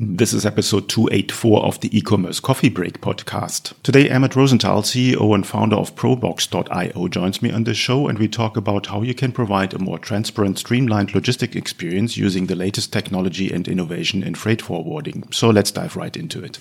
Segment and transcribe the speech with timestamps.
[0.00, 3.74] This is episode 284 of the e-commerce coffee break podcast.
[3.82, 8.28] Today, Amit Rosenthal, CEO and founder of Proboxx.io joins me on the show and we
[8.28, 12.92] talk about how you can provide a more transparent, streamlined logistic experience using the latest
[12.92, 15.26] technology and innovation in freight forwarding.
[15.32, 16.60] So let's dive right into it.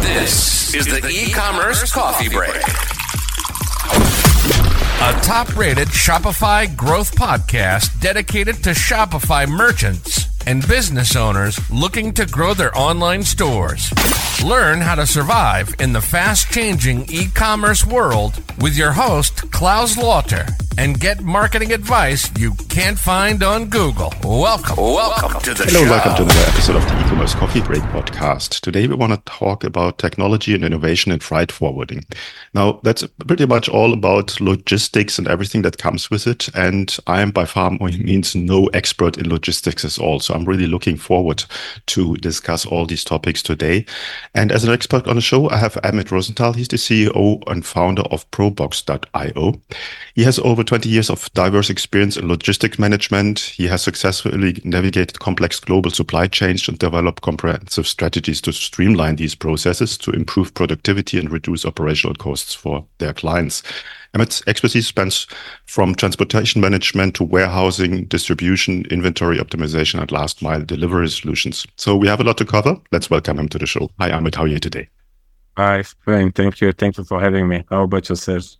[0.00, 2.56] This is the e-commerce coffee break.
[5.02, 12.54] A top-rated Shopify growth podcast dedicated to Shopify merchants and business owners looking to grow
[12.54, 13.92] their online stores.
[14.44, 19.96] Learn how to survive in the fast changing e commerce world with your host, Claus
[19.98, 20.46] Lauter,
[20.78, 24.12] and get marketing advice you can't find on Google.
[24.22, 25.90] Welcome, welcome to the Hello, show.
[25.90, 28.60] welcome to another episode of the e-commerce coffee break podcast.
[28.60, 32.04] Today we want to talk about technology and innovation in freight forwarding.
[32.52, 36.54] Now that's pretty much all about logistics and everything that comes with it.
[36.54, 40.20] And I am by far means no expert in logistics at all.
[40.20, 41.44] So I'm really looking forward
[41.86, 43.86] to discuss all these topics today.
[44.34, 46.52] And as an expert on the show, I have Amit Rosenthal.
[46.52, 49.60] He's the CEO and founder of Proboxx.io.
[50.14, 53.40] He has over 20 years of diverse experience in logistics management.
[53.40, 59.34] He has successfully navigated complex global supply chains and developed comprehensive strategies to streamline these
[59.34, 63.62] processes to improve productivity and reduce operational costs for their clients.
[64.16, 65.26] Amit's expertise spans
[65.66, 71.66] from transportation management to warehousing, distribution, inventory optimization, and last mile delivery solutions.
[71.76, 72.78] So we have a lot to cover.
[72.92, 73.90] Let's welcome him to the show.
[74.00, 74.34] Hi, Amit.
[74.34, 74.88] How are you today?
[75.58, 76.32] Hi, fine.
[76.32, 76.72] Thank you.
[76.72, 77.64] Thank you for having me.
[77.68, 78.56] How about yourself?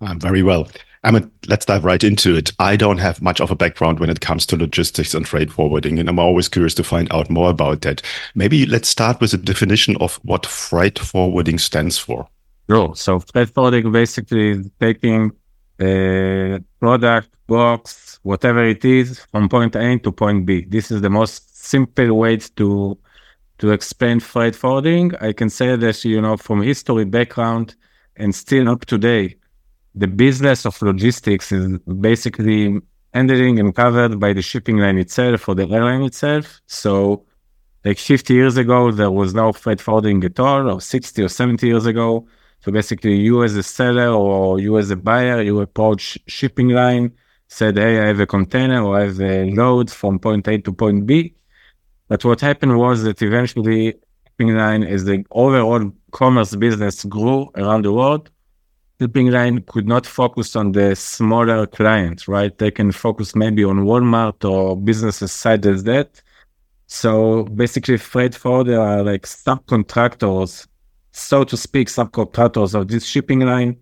[0.00, 0.66] I'm very well.
[1.04, 2.52] Amit, let's dive right into it.
[2.58, 5.98] I don't have much of a background when it comes to logistics and freight forwarding,
[5.98, 8.00] and I'm always curious to find out more about that.
[8.34, 12.28] Maybe let's start with a definition of what freight forwarding stands for.
[12.68, 12.94] Sure.
[12.96, 15.32] So freight forwarding basically is taking
[15.80, 20.64] a product, box, whatever it is, from point A to point B.
[20.68, 22.98] This is the most simple way to
[23.58, 25.14] to explain freight forwarding.
[25.20, 27.74] I can say that you know from history background
[28.16, 29.38] and still up to date,
[29.94, 32.80] the business of logistics is basically
[33.14, 36.60] handling and covered by the shipping line itself or the airline itself.
[36.66, 37.24] So
[37.84, 41.66] like 50 years ago, there was no freight forwarding at all, or 60 or 70
[41.66, 42.26] years ago.
[42.66, 47.12] So basically, you as a seller or you as a buyer, you approach shipping line,
[47.46, 50.72] said, "Hey, I have a container or I have a load from point A to
[50.72, 51.36] point B."
[52.08, 53.94] But what happened was that eventually,
[54.26, 58.30] shipping line, as the overall commerce business grew around the world,
[59.00, 62.58] shipping line could not focus on the smaller clients, right?
[62.58, 66.20] They can focus maybe on Walmart or businesses side as that.
[66.88, 70.66] So basically, freight forwarder are like subcontractors
[71.16, 73.76] so to speak, subcontractors of this shipping line.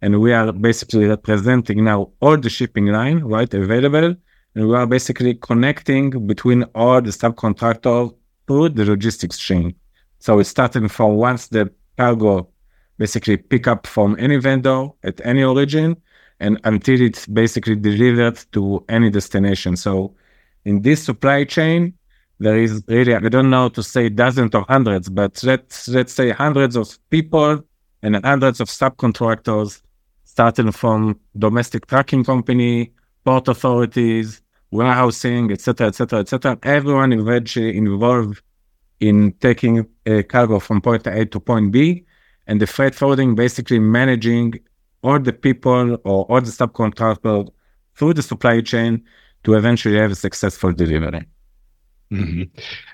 [0.00, 4.16] And we are basically representing now all the shipping line, right, available.
[4.54, 8.14] And we are basically connecting between all the subcontractors
[8.46, 9.74] through the logistics chain.
[10.18, 12.48] So it's starting from once the cargo
[12.96, 15.96] basically pick up from any vendor at any origin
[16.40, 19.76] and until it's basically delivered to any destination.
[19.76, 20.14] So
[20.64, 21.92] in this supply chain,
[22.40, 26.30] there is really I don't know to say dozens or hundreds, but let's let's say
[26.30, 27.62] hundreds of people
[28.02, 29.82] and hundreds of subcontractors,
[30.24, 32.92] starting from domestic trucking company,
[33.24, 34.40] port authorities,
[34.70, 36.58] warehousing, etc., etc., etc.
[36.62, 38.40] Everyone eventually involved
[39.00, 42.04] in taking a cargo from point A to point B,
[42.46, 44.54] and the freight forwarding basically managing
[45.02, 47.48] all the people or all the subcontractors
[47.96, 49.02] through the supply chain
[49.44, 51.26] to eventually have a successful delivery.
[52.12, 52.42] Mm-hmm.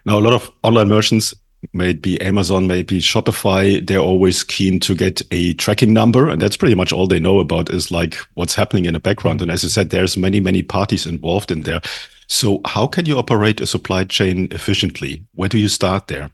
[0.06, 1.34] Now, a lot of online merchants,
[1.72, 6.74] maybe Amazon, maybe Shopify, they're always keen to get a tracking number, and that's pretty
[6.74, 9.40] much all they know about is like what's happening in the background.
[9.40, 11.80] And as I said, there's many, many parties involved in there.
[12.26, 15.24] So, how can you operate a supply chain efficiently?
[15.34, 16.30] Where do you start there?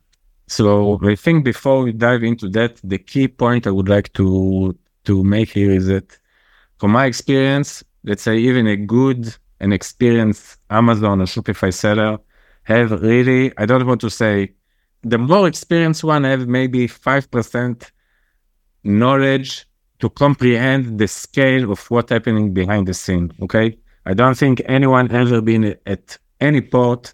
[0.46, 4.76] So, I think before we dive into that, the key point I would like to
[5.04, 6.18] to make here is that,
[6.78, 12.18] from my experience, let's say even a good and experienced Amazon or Shopify seller
[12.72, 14.34] have really, I don't want to say
[15.02, 17.90] the more experienced one have maybe 5%
[18.84, 19.66] knowledge
[20.00, 23.26] to comprehend the scale of what's happening behind the scene.
[23.44, 23.76] Okay.
[24.06, 27.12] I don't think anyone ever been at any port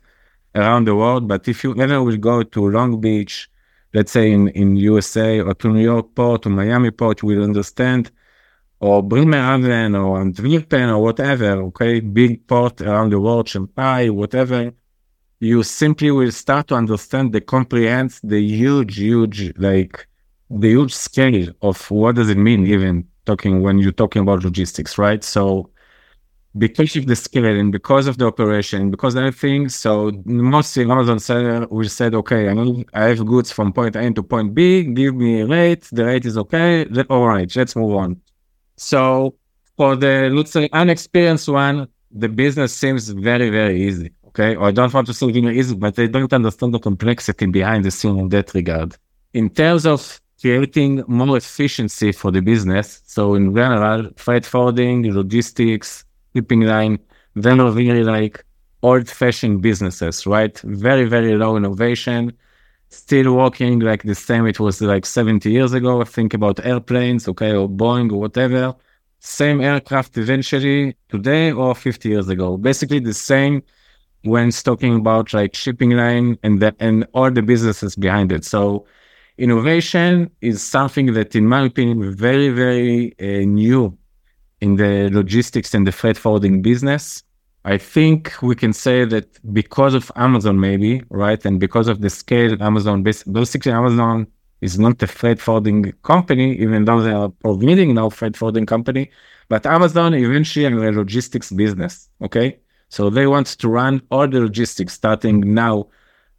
[0.55, 3.49] around the world, but if you ever will go to Long Beach,
[3.93, 7.43] let's say in, in USA or to New York port or Miami port, you will
[7.43, 8.11] understand
[8.81, 14.73] or Bremerhaven or Antwerpen or whatever, okay, big port around the world, Shanghai, whatever,
[15.41, 20.06] you simply will start to understand the comprehend the huge, huge, like
[20.50, 24.97] the huge scale of what does it mean even talking when you're talking about logistics,
[24.97, 25.23] right?
[25.23, 25.71] So
[26.56, 31.67] because of the scale and because of the operation, because everything, so mostly Amazon seller
[31.71, 35.15] we said, okay, I know I have goods from point A to point B, give
[35.15, 38.21] me a rate, the rate is okay, all right, let's move on.
[38.77, 39.35] So
[39.77, 44.12] for the let's say unexperienced one, the business seems very, very easy.
[44.37, 44.55] Okay.
[44.55, 47.85] Or I don't want to say very easy, but they don't understand the complexity behind
[47.87, 48.94] the scene in that regard.
[49.33, 53.00] In terms of creating more efficiency for the business.
[53.06, 56.05] So in general, freight forwarding, logistics,
[56.35, 56.99] shipping line,
[57.35, 58.44] then are really like
[58.83, 60.59] old fashioned businesses, right?
[60.61, 62.33] Very, very low innovation,
[62.91, 66.05] still working like the same it was like 70 years ago.
[66.05, 68.75] Think about airplanes, okay, or Boeing or whatever.
[69.21, 72.56] Same aircraft eventually today or 50 years ago.
[72.59, 73.62] Basically the same
[74.26, 78.44] when it's talking about like shipping line and the, and all the businesses behind it.
[78.44, 78.87] So
[79.38, 83.96] innovation is something that, in my opinion, is very, very uh, new
[84.61, 87.23] in the logistics and the freight forwarding business.
[87.64, 91.44] I think we can say that because of Amazon, maybe, right?
[91.44, 94.28] And because of the scale, Amazon, basically, Amazon
[94.61, 99.11] is not a freight forwarding company, even though they are providing now freight forwarding company.
[99.49, 102.08] But Amazon eventually are a logistics business.
[102.23, 102.58] Okay.
[102.88, 105.88] So they want to run all the logistics starting now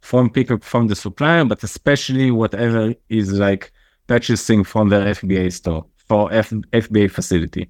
[0.00, 3.72] from pickup from the supplier, but especially whatever is like
[4.06, 7.68] purchasing from their FBA store for F- FBA facility.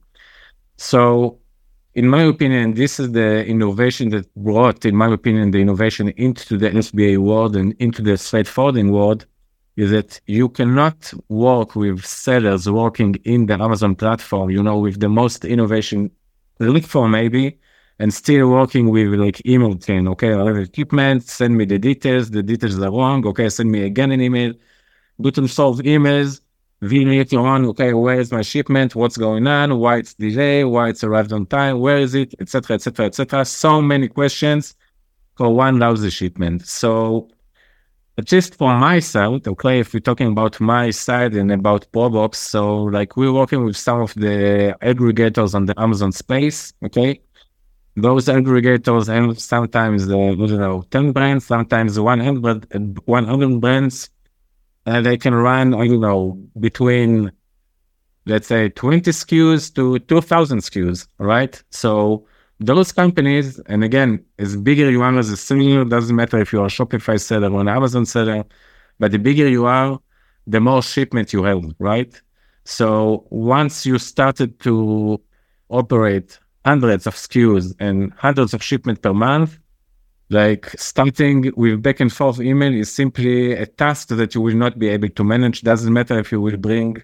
[0.77, 1.39] So,
[1.95, 6.57] in my opinion, this is the innovation that brought, in my opinion, the innovation into
[6.57, 9.27] the FBA world and into the freight forwarding world
[9.77, 15.01] is that you cannot work with sellers working in the Amazon platform, you know, with
[15.01, 16.11] the most innovation
[16.61, 17.59] look for maybe,
[17.99, 20.07] and still working with like email chain.
[20.09, 22.31] Okay, I have equipment, send me the details.
[22.31, 23.27] The details are wrong.
[23.27, 24.55] Okay, send me again an email.
[25.23, 26.41] To solve emails.
[26.81, 28.95] V later on, okay, where is my shipment?
[28.95, 29.81] What's going on?
[29.81, 30.67] Why it's delayed?
[30.67, 31.81] Why it's arrived on time?
[31.81, 32.35] Where is it?
[32.41, 32.75] Etc.
[32.77, 33.07] Etc.
[33.07, 33.45] Etc.
[33.45, 34.77] So many questions
[35.37, 36.69] for one lousy shipment.
[36.69, 37.29] So
[38.25, 42.85] just for my side, okay, if we're talking about my side and about Proboxx, so
[42.85, 47.21] like we're working with some of the aggregators on the Amazon space, okay,
[48.03, 54.11] those aggregators and sometimes uh, don't know 10 brands, sometimes 100, 100 brands,
[54.87, 57.33] and they can run don't know between
[58.27, 61.63] let's say 20 SKUs to 2,000 SKUs, right?
[61.71, 62.27] So
[62.61, 66.67] those companies, and again, as bigger you are as a seller, doesn't matter if you're
[66.67, 68.45] a Shopify seller or an Amazon seller,
[68.99, 69.99] but the bigger you are,
[70.47, 72.21] the more shipment you have, right?
[72.65, 75.21] So once you started to
[75.71, 79.59] operate hundreds of SKUs and hundreds of shipment per month,
[80.31, 84.79] like starting with back and forth email is simply a task that you will not
[84.79, 85.63] be able to manage.
[85.63, 87.03] Doesn't matter if you will bring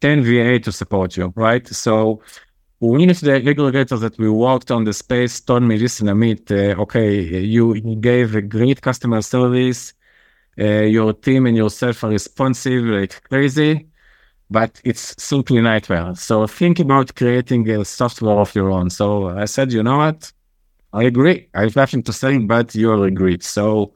[0.00, 1.66] 10 VA to support you, right?
[1.66, 2.22] So
[2.78, 6.80] one of the aggregators that we worked on the space told me, listen, Amit, uh,
[6.82, 9.94] okay, you, you gave a great customer service.
[10.60, 13.88] Uh, your team and yourself are responsive like crazy
[14.50, 16.14] but it's simply nightmare.
[16.14, 18.90] So think about creating a software of your own.
[18.90, 20.32] So I said, you know what?
[20.92, 21.48] I agree.
[21.54, 23.38] I have nothing to say, but you'll agree.
[23.40, 23.92] So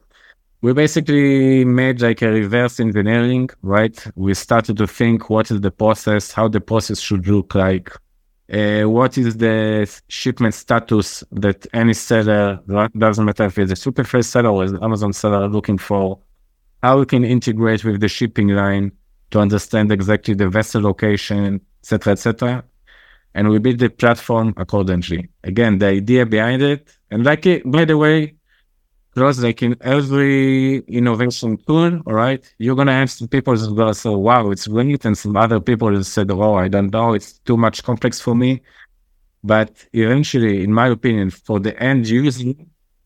[0.61, 4.05] we basically made like a reverse engineering, right?
[4.15, 7.91] We started to think what is the process, how the process should look like.
[8.51, 12.59] Uh, what is the shipment status that any seller,
[12.97, 16.19] doesn't matter if it's a Shopify seller or an Amazon seller looking for,
[16.83, 18.91] how we can integrate with the shipping line,
[19.31, 22.63] to understand exactly the vessel location, etc., etc.
[23.35, 25.29] And we build the platform accordingly.
[25.43, 28.35] Again, the idea behind it, and like it, by the way,
[29.13, 33.93] Claus like in every innovation tool, all right, you're gonna have some people who gonna
[33.93, 37.33] say, "Wow, it's great," and some other people who said, "Oh, I don't know, it's
[37.39, 38.61] too much complex for me."
[39.43, 42.53] But eventually, in my opinion, for the end user,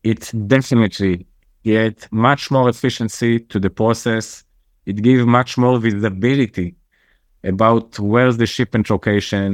[0.02, 1.26] it definitely
[1.62, 4.44] get much more efficiency to the process
[4.90, 6.74] it gives much more visibility
[7.44, 9.48] about where's the shipment location,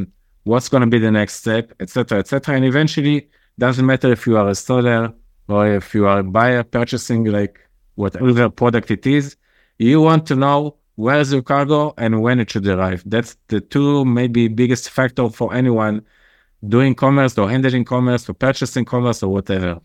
[0.45, 2.55] what's going to be the next step, etc., etc.
[2.57, 5.13] And eventually, doesn't matter if you are a seller
[5.49, 7.59] or if you are a buyer purchasing like
[7.97, 9.37] whatever product it is,
[9.79, 13.03] you want to know where's your cargo and when it should arrive.
[13.05, 16.03] That's the two maybe biggest factor for anyone
[16.69, 19.81] doing commerce or handling commerce or purchasing commerce or whatever.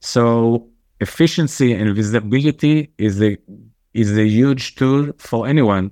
[0.00, 0.66] So
[1.00, 3.38] efficiency and visibility is the
[3.94, 5.90] is a huge tool for anyone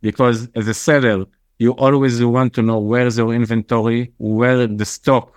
[0.00, 1.24] because as a seller,
[1.58, 5.32] you always want to know where's your inventory, where the stock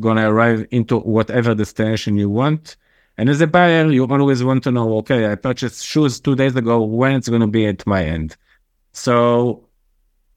[0.00, 2.76] gonna arrive into whatever destination you want.
[3.18, 6.56] And as a buyer, you always want to know, okay, I purchased shoes two days
[6.56, 8.36] ago, when it's gonna be at my end.
[8.92, 9.68] So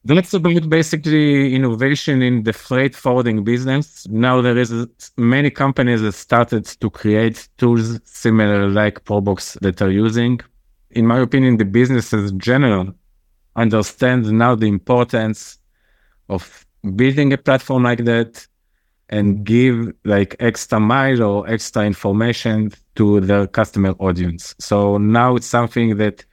[0.04, 4.08] that's about basically innovation in the freight forwarding business.
[4.08, 4.72] Now there is
[5.18, 10.40] many companies that started to create tools similar like Proboxx that are using.
[10.96, 12.94] In my opinion, the businesses in general
[13.56, 15.60] understand now the importance
[16.30, 18.48] of building a platform like that
[19.10, 24.56] and give like extra mile or extra information to their customer audience.
[24.60, 26.26] So now it's something that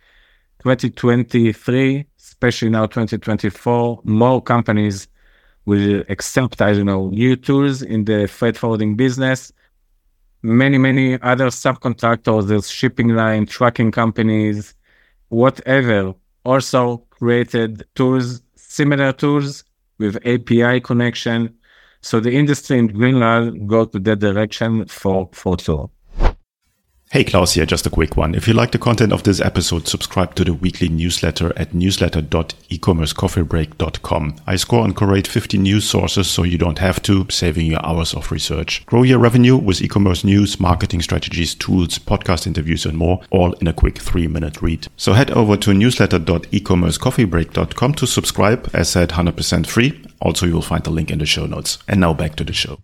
[0.63, 2.07] 2023
[2.43, 5.07] especially now 2024, more companies
[5.65, 9.53] will accept, I don't know, new tools in the freight forwarding business.
[10.43, 14.75] Many, many other subcontractors, there's shipping line, trucking companies,
[15.29, 19.65] whatever, also created tools, similar tools
[19.99, 21.55] with API connection.
[22.01, 25.91] So the industry in Greenland go to that direction for, for sure.
[27.13, 28.35] Hey, Claus here, just a quick one.
[28.35, 34.37] If you like the content of this episode, subscribe to the weekly newsletter at newsletter.ecommercecoffeebreak.com.
[34.47, 38.15] I score and curate 50 news sources so you don't have to, saving your hours
[38.15, 38.87] of research.
[38.87, 43.67] Grow your revenue with e-commerce news, marketing strategies, tools, podcast interviews, and more, all in
[43.67, 44.89] a quick three minute read.
[44.97, 50.03] So head over to newsletter.ecommercecoffeebreak.com to subscribe, as said, 100% free.
[50.23, 51.77] Also, you will find the link in the show notes.
[51.87, 52.79] And now back to the show.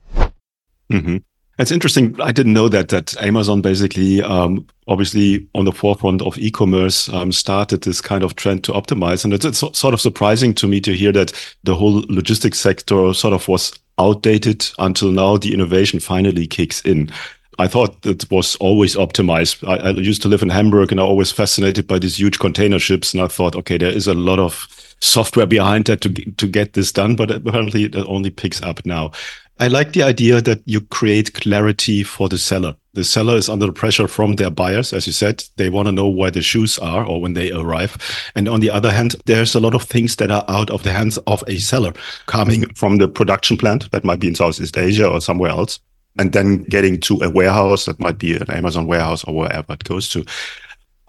[0.92, 1.16] Mm-hmm.
[1.58, 2.18] It's interesting.
[2.20, 7.32] I didn't know that that Amazon basically, um, obviously, on the forefront of e-commerce, um,
[7.32, 10.80] started this kind of trend to optimize, and it's, it's sort of surprising to me
[10.80, 11.32] to hear that
[11.64, 15.36] the whole logistics sector sort of was outdated until now.
[15.36, 17.10] The innovation finally kicks in.
[17.58, 19.66] I thought it was always optimized.
[19.66, 22.38] I, I used to live in Hamburg, and I was always fascinated by these huge
[22.38, 24.68] container ships, and I thought, okay, there is a lot of
[25.00, 29.10] software behind that to to get this done, but apparently it only picks up now.
[29.60, 32.76] I like the idea that you create clarity for the seller.
[32.94, 34.92] The seller is under pressure from their buyers.
[34.92, 37.96] As you said, they want to know where the shoes are or when they arrive.
[38.36, 40.92] And on the other hand, there's a lot of things that are out of the
[40.92, 41.92] hands of a seller
[42.26, 45.80] coming from the production plant that might be in Southeast Asia or somewhere else.
[46.20, 49.84] And then getting to a warehouse that might be an Amazon warehouse or wherever it
[49.84, 50.24] goes to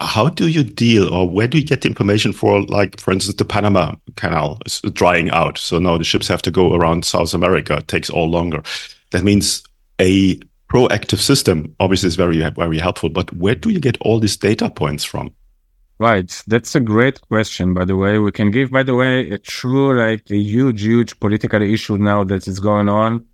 [0.01, 3.35] how do you deal or where do you get the information for like for instance
[3.35, 5.57] the panama canal is drying out?
[5.57, 7.77] So now the ships have to go around south america.
[7.77, 8.63] It takes all longer.
[9.11, 9.63] That means
[9.99, 10.39] a
[10.69, 14.69] proactive system obviously is very very helpful but where do you get all these data
[14.69, 15.33] points from?
[15.97, 16.43] Right.
[16.47, 18.19] That's a great question by the way.
[18.19, 22.23] We can give by the way a true like a huge huge political issue now
[22.23, 23.25] that is going on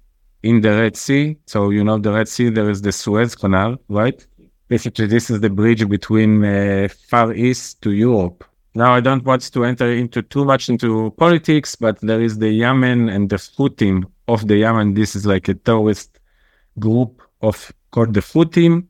[0.41, 1.37] in the red sea.
[1.45, 4.25] So you know the red sea there is the suez canal right
[4.67, 8.43] basically this is the bridge between uh, far east to europe.
[8.73, 12.49] Now i don't want to enter into too much into politics but there is the
[12.49, 14.93] yemen and the Houthis of the yemen.
[14.93, 16.19] This is like a terrorist
[16.79, 18.85] group of called the Houthis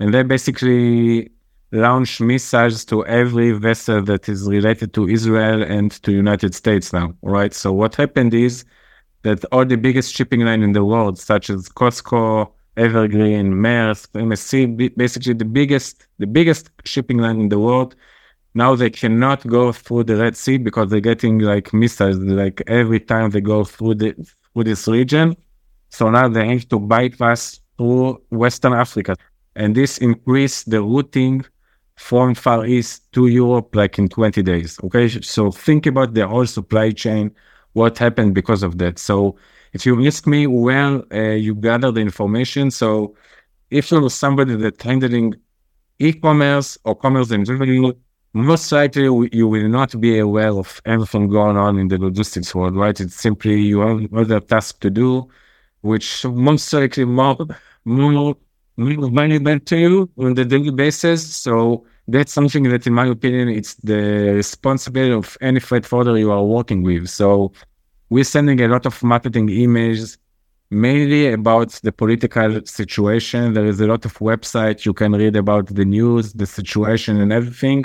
[0.00, 1.30] and they basically
[1.72, 7.12] launch missiles to every vessel that is related to israel and to united states now
[7.22, 7.52] right?
[7.52, 8.64] So what happened is
[9.22, 14.96] that all the biggest shipping line in the world such as COSCO Evergreen, Maersk, MSC,
[14.96, 17.94] basically the biggest the biggest shipping line in the world.
[18.54, 23.00] Now they cannot go through the Red Sea because they're getting like missiles like every
[23.00, 24.14] time they go through the
[24.52, 25.36] through this region.
[25.90, 29.16] So now they have to bypass through Western Africa,
[29.56, 31.44] and this increased the routing
[31.96, 34.78] from Far East to Europe like in 20 days.
[34.84, 37.34] Okay, so think about the whole supply chain,
[37.72, 38.98] what happened because of that.
[38.98, 39.36] So
[39.72, 43.14] if you ask me where uh, you gather the information, so
[43.70, 45.34] if you're somebody that's handling
[45.98, 47.92] e-commerce or commerce in general,
[48.32, 52.76] most likely you will not be aware of everything going on in the logistics world,
[52.76, 52.98] right?
[53.00, 55.28] It's simply you have other tasks to do,
[55.80, 57.36] which most likely more
[57.84, 58.36] more
[58.76, 61.36] more valuable to you on the daily basis.
[61.36, 66.30] So that's something that, in my opinion, it's the responsibility of any freight forwarder you
[66.30, 67.08] are working with.
[67.08, 67.52] So
[68.10, 70.16] we're sending a lot of marketing emails
[70.70, 73.54] mainly about the political situation.
[73.54, 74.84] There is a lot of websites.
[74.84, 77.84] You can read about the news the situation and everything.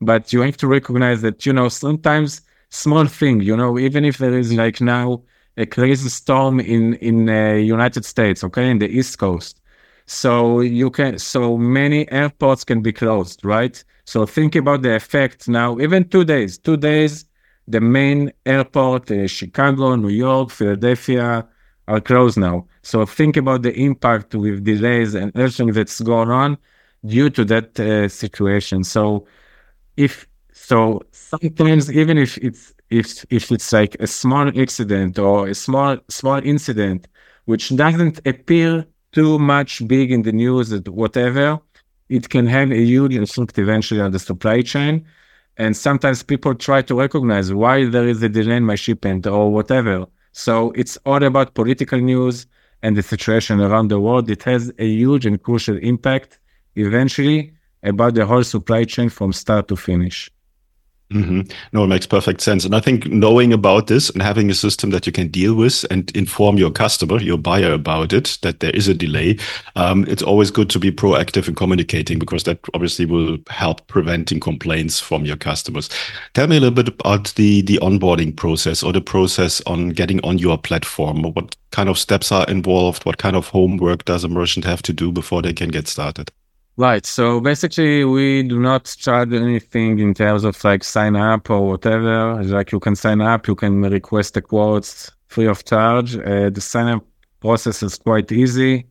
[0.00, 4.18] But you have to recognize that you know sometimes small thing you know even if
[4.18, 5.22] there is like now
[5.56, 9.60] a crazy storm in in uh, united states okay in the east coast.
[10.06, 13.82] So you can so many airports can be closed right?
[14.04, 15.78] So think about the effect now.
[15.80, 17.24] Even two days two days
[17.68, 21.46] the main airport, uh, Chicago, New York, Philadelphia,
[21.88, 22.66] are closed now.
[22.82, 26.58] So think about the impact with delays and everything that's going on
[27.04, 28.84] due to that uh, situation.
[28.84, 29.26] So
[29.96, 35.54] if so, sometimes even if it's if if it's like a small accident or a
[35.54, 37.08] small small incident
[37.44, 41.60] which doesn't appear too much big in the news or whatever,
[42.08, 45.04] it can have a huge effect eventually on the supply chain
[45.58, 49.52] And sometimes people try to recognize why there is a delay in my shipment or
[49.52, 50.06] whatever.
[50.32, 52.46] So it's all about political news
[52.82, 54.28] and the situation around the world.
[54.30, 56.38] It has a huge and crucial impact
[56.74, 60.30] eventually about the whole supply chain from start to finish.
[61.12, 61.42] Mm-hmm.
[61.72, 62.64] No, it makes perfect sense.
[62.64, 65.84] And I think knowing about this and having a system that you can deal with
[65.88, 69.38] and inform your customer, your buyer about it, that there is a delay,
[69.76, 74.40] um, it's always good to be proactive in communicating because that obviously will help preventing
[74.40, 75.88] complaints from your customers.
[76.34, 80.20] Tell me a little bit about the, the onboarding process or the process on getting
[80.24, 81.22] on your platform.
[81.22, 83.06] What kind of steps are involved?
[83.06, 86.32] What kind of homework does a merchant have to do before they can get started?
[86.78, 87.06] Right.
[87.06, 92.42] So basically, we do not charge anything in terms of like sign up or whatever.
[92.42, 96.16] Like you can sign up, you can request the quotes free of charge.
[96.18, 97.04] Uh, the sign up
[97.40, 98.86] process is quite easy.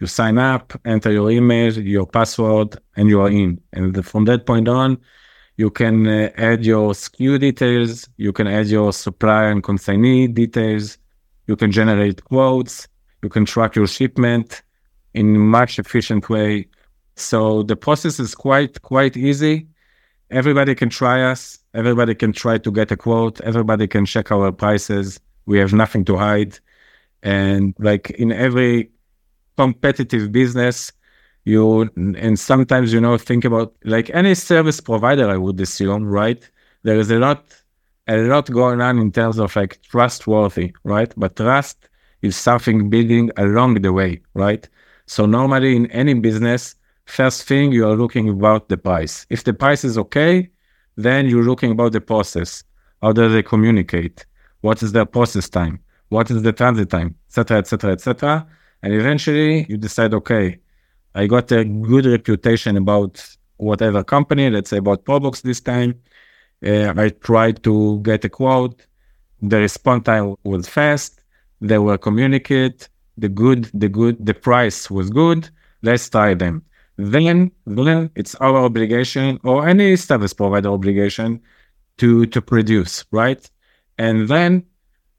[0.00, 3.60] You sign up, enter your email, your password, and you are in.
[3.74, 4.98] And from that point on,
[5.56, 8.08] you can uh, add your SKU details.
[8.16, 10.98] You can add your supplier and consignee details.
[11.46, 12.88] You can generate quotes.
[13.22, 14.62] You can track your shipment
[15.14, 16.66] in much efficient way
[17.20, 19.66] so the process is quite quite easy.
[20.30, 21.58] Everybody can try us.
[21.74, 23.40] Everybody can try to get a quote.
[23.40, 25.20] Everybody can check our prices.
[25.46, 26.58] We have nothing to hide.
[27.22, 28.90] And like in every
[29.56, 30.92] competitive business,
[31.44, 35.28] you and sometimes you know think about like any service provider.
[35.28, 36.48] I would assume, right?
[36.82, 37.42] There is a lot
[38.08, 41.12] a lot going on in terms of like trustworthy, right?
[41.16, 41.88] But trust
[42.22, 44.68] is something building along the way, right?
[45.06, 46.74] So normally in any business,
[47.10, 49.26] First thing, you are looking about the price.
[49.30, 50.48] If the price is okay,
[50.96, 52.62] then you're looking about the process.
[53.02, 54.24] How do they communicate?
[54.60, 55.80] What is their process time?
[56.10, 57.16] What is the transit time?
[57.28, 57.58] Etc.
[57.58, 57.90] Etc.
[57.90, 58.46] Etc.
[58.84, 60.60] And eventually, you decide, okay,
[61.16, 63.26] I got a good reputation about
[63.56, 64.48] whatever company.
[64.48, 66.00] Let's say about Proboxx this time.
[66.64, 68.86] Uh, I tried to get a quote.
[69.42, 71.20] The response time was fast.
[71.60, 72.88] They were communicate.
[73.18, 75.50] The good, the good, the price was good.
[75.82, 76.62] Let's try them
[77.00, 81.40] then then it's our obligation or any service provider obligation
[81.98, 83.50] to to produce right?
[83.98, 84.64] And then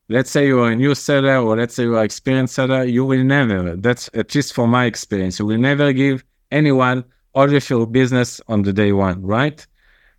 [0.09, 3.23] let's say you're a new seller or let's say you're an experienced seller you will
[3.23, 7.03] never that's at least from my experience you will never give anyone
[7.33, 9.65] all of your business on the day one right?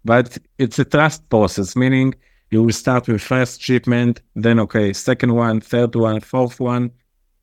[0.05, 2.15] But it's a trust process meaning
[2.51, 6.91] you will start with first shipment then okay second one third one fourth one.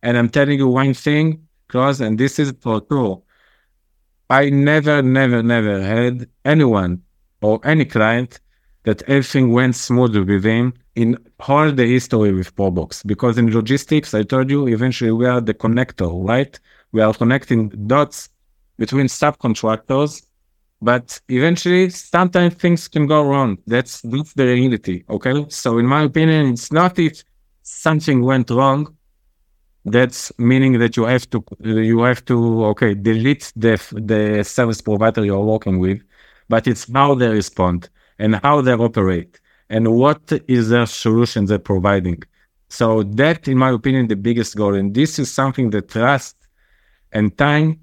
[0.01, 3.21] And i'm telling you one thing Claus, and this is for true
[4.29, 7.01] I never, never, never had anyone
[7.41, 8.39] or any client
[8.83, 13.05] that everything went smoothly with him in all the history with Proboxx.
[13.05, 16.59] Because in logistics, I told you, eventually we are the connector, right?
[16.91, 18.29] We are connecting dots
[18.77, 20.25] between subcontractors,
[20.81, 23.57] but eventually sometimes things can go wrong.
[23.67, 25.03] That's that's the reality.
[25.09, 25.45] Okay.
[25.49, 27.23] So in my opinion, it's not if
[27.63, 28.95] something went wrong,
[29.85, 35.23] that's meaning that you have to you have to okay delete the the service provider
[35.23, 35.99] you're working with
[36.49, 39.39] but it's how they respond and how they operate
[39.69, 42.21] and what is their solution they're providing.
[42.69, 44.75] So that in my opinion the biggest goal.
[44.75, 46.35] And this is something that trust
[47.11, 47.79] and time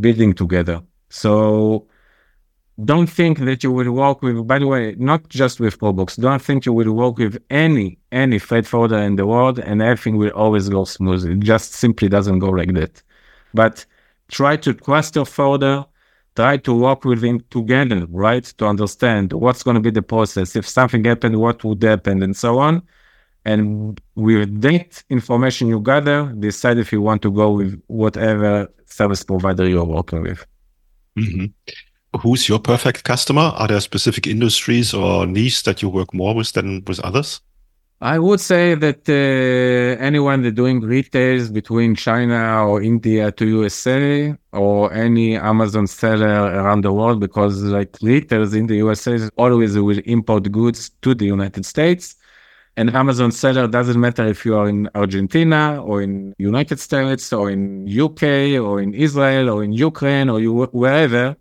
[0.00, 0.82] building together.
[1.10, 1.86] So
[2.84, 6.42] don't think that you will work with by the way not just with proboxx don't
[6.42, 10.30] think you will work with any any freight forwarder in the world and everything will
[10.30, 13.02] always go smoothly it just simply doesn't go like that.
[13.54, 13.86] But
[14.28, 15.86] try to trust your forwarder
[16.34, 18.44] try to work with him together right?
[18.44, 20.54] To understand what's going to be the process.
[20.54, 22.82] If something happened what would happen and so on.
[23.46, 29.24] And with that information you gather decide if you want to go with whatever service
[29.24, 30.44] provider you're working with.
[31.16, 31.46] Mm-hmm
[32.18, 33.52] who's your perfect customer?
[33.56, 37.40] Are there specific industries or niches that you work more with than with others?
[38.00, 44.36] I would say that uh, anyone that doing retails between China or India to USA
[44.52, 49.98] or any Amazon seller around the world, because like retailers in the USA always will
[50.04, 52.16] import goods to the United States.
[52.76, 57.50] And Amazon seller doesn't matter if you are in Argentina or in United States or
[57.50, 61.34] in UK or in Israel or in Ukraine or you, wherever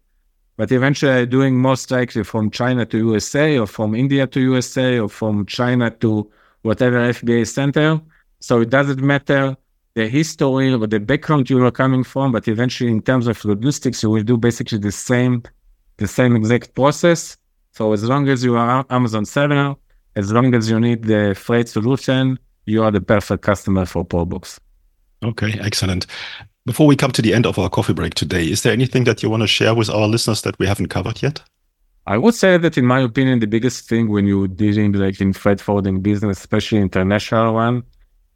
[0.58, 5.10] but eventually doing most likely from China to USA or from India to USA or
[5.10, 6.30] from China to
[6.62, 8.00] whatever FBA center.
[8.40, 9.56] So it doesn't matter
[9.96, 14.04] the history or the background you are coming from, but eventually in terms of logistics,
[14.04, 15.44] you will do basically the same,
[15.98, 17.38] the same exact process.
[17.72, 19.76] So as long as you are Amazon seller,
[20.16, 24.60] as long as you need the freight solution, you are the perfect customer for Proboxx.
[25.24, 26.08] Okay, excellent.
[26.66, 29.22] Before we come to the end of our coffee break today, is there anything that
[29.22, 31.44] you want to share with our listeners that we haven't covered yet?
[32.08, 35.34] I would say that, in my opinion, the biggest thing when you're dealing like in
[35.34, 37.84] freight forwarding business, especially international one,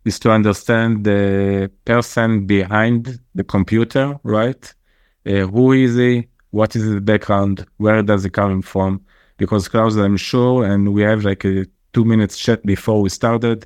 [0.06, 4.74] is to understand the person behind the computer, right?
[5.26, 6.28] Uh, who is he?
[6.52, 7.65] What is his background?
[7.78, 9.02] Where does he come from?
[9.38, 13.65] Because Claus, I'm sure, and we have like a two minutes chat before we started.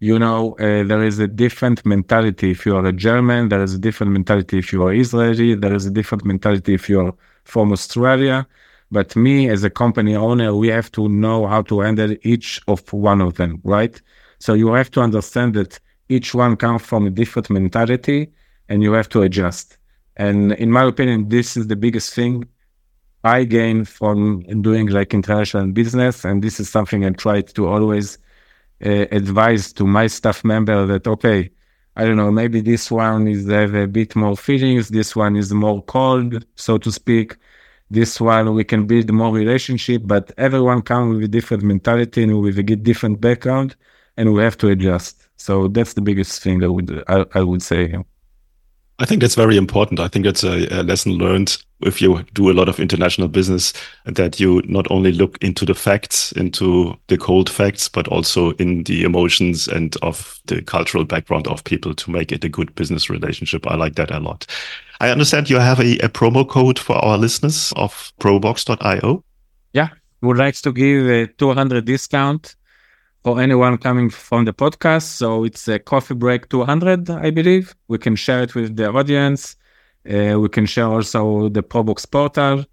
[0.00, 3.48] You know, uh, there is a different mentality if you are a German.
[3.48, 5.54] There is a different mentality if you are Israeli.
[5.54, 8.46] There is a different mentality if you are from Australia.
[8.90, 12.92] But me as a company owner, we have to know how to handle each of
[12.92, 14.00] one of them, right?
[14.38, 18.30] So you have to understand that each one comes from a different mentality
[18.68, 19.78] and you have to adjust.
[20.16, 22.44] And in my opinion, this is the biggest thing
[23.24, 26.24] I gain from doing like international business.
[26.24, 28.18] And this is something I try to always
[28.84, 31.50] uh, advise to my staff member that, okay,
[31.96, 34.88] I don't know, maybe this one is have a bit more feelings.
[34.88, 37.36] This one is more cold, so to speak.
[37.90, 42.40] This one we can build more relationship, but everyone comes with a different mentality and
[42.40, 43.76] with a different background,
[44.16, 45.28] and we have to adjust.
[45.36, 47.94] So that's the biggest thing I would I, I would say.
[48.98, 50.00] I think that's very important.
[50.00, 53.72] I think that's a, a, lesson learned if you do a lot of international business
[54.04, 58.84] that you not only look into the facts, into the cold facts, but also in
[58.84, 63.10] the emotions and of the cultural background of people to make it a good business
[63.10, 63.66] relationship.
[63.66, 64.46] I like that a lot.
[65.00, 69.24] I understand you have a, a promo code for our listeners of proboxx.io.
[69.72, 69.88] Yeah,
[70.22, 72.56] would like to give a 200 discount
[73.24, 75.04] for anyone coming from the podcast.
[75.04, 77.74] So it's a coffee break 200, I believe.
[77.88, 79.56] We can share it with the audience.
[80.08, 82.64] Uh, we can share also the Proboxx portal.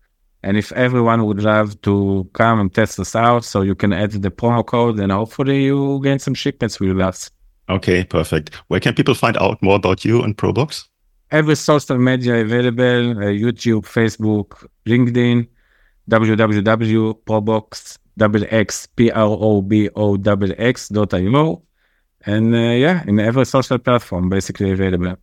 [0.44, 4.12] And if everyone would love to come and test us out, so you can add
[4.12, 7.30] the promo code and hopefully you gain some shipments with us.
[7.70, 8.56] Okay, perfect.
[8.68, 10.86] Where can people find out more about you and Proboxx?
[11.30, 15.48] Every social media available uh, YouTube, Facebook, LinkedIn,
[16.10, 21.64] www.probox.com double X P R O B O double X dot io.
[22.26, 25.16] And uh, yeah, in every social platform basically available.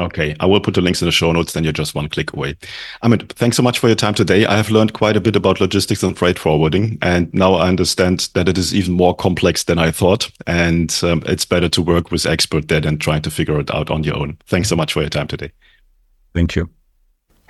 [0.00, 1.52] Okay, I will put the links in the show notes.
[1.52, 2.54] Then you're just one click away.
[3.02, 4.46] Amit, thanks so much for your time today.
[4.46, 8.28] I have learned quite a bit about logistics and freight forwarding, and now I understand
[8.34, 10.30] that it is even more complex than I thought.
[10.46, 13.90] And um, it's better to work with expert there than trying to figure it out
[13.90, 14.38] on your own.
[14.46, 15.50] Thanks so much for your time today.
[16.32, 16.70] Thank you.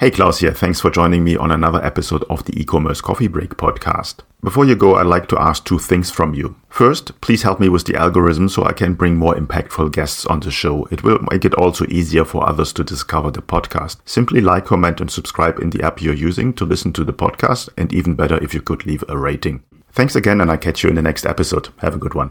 [0.00, 0.54] Hey, Claus here.
[0.54, 4.20] Thanks for joining me on another episode of the e-commerce coffee break podcast.
[4.44, 6.54] Before you go, I'd like to ask two things from you.
[6.68, 10.38] First, please help me with the algorithm so I can bring more impactful guests on
[10.38, 10.84] the show.
[10.92, 13.96] It will make it also easier for others to discover the podcast.
[14.04, 17.68] Simply like, comment, and subscribe in the app you're using to listen to the podcast,
[17.76, 19.64] and even better if you could leave a rating.
[19.90, 21.70] Thanks again, and I catch you in the next episode.
[21.78, 22.30] Have a good one.